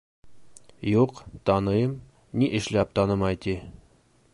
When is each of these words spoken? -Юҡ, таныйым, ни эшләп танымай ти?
-Юҡ, 0.91 1.21
таныйым, 1.51 1.95
ни 2.41 2.51
эшләп 2.61 2.97
танымай 3.01 3.43
ти? 3.47 3.59